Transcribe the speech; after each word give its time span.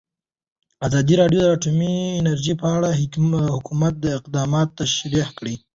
ازادي 0.87 1.13
راډیو 1.21 1.39
د 1.43 1.47
اټومي 1.57 1.93
انرژي 2.21 2.53
په 2.61 2.67
اړه 2.75 2.89
د 3.45 3.47
حکومت 3.55 3.93
اقدامات 4.19 4.67
تشریح 4.79 5.27
کړي. 5.37 5.55